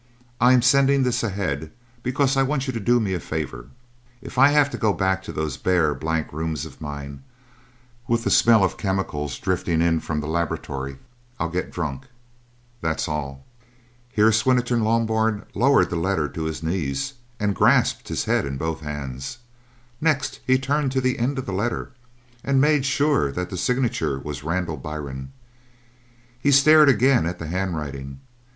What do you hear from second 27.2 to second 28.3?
at the handwriting.